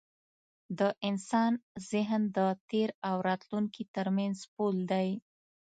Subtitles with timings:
[0.79, 1.51] د انسان
[1.91, 5.09] ذهن د تېر او راتلونکي تر منځ پُل دی.